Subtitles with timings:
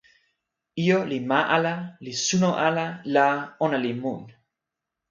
[0.83, 3.27] ijo li ma ala li suno ala la,
[3.65, 4.21] ona li mun.